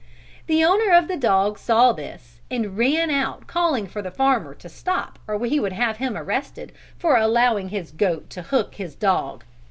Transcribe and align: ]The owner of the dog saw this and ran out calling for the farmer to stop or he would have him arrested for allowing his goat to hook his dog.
]The 0.47 0.65
owner 0.65 0.91
of 0.93 1.07
the 1.07 1.15
dog 1.15 1.59
saw 1.59 1.91
this 1.91 2.41
and 2.49 2.75
ran 2.75 3.11
out 3.11 3.45
calling 3.45 3.85
for 3.85 4.01
the 4.01 4.09
farmer 4.09 4.55
to 4.55 4.67
stop 4.67 5.19
or 5.27 5.45
he 5.45 5.59
would 5.59 5.73
have 5.73 5.97
him 5.97 6.17
arrested 6.17 6.71
for 6.97 7.17
allowing 7.17 7.69
his 7.69 7.91
goat 7.91 8.27
to 8.31 8.41
hook 8.41 8.73
his 8.73 8.95
dog. 8.95 9.43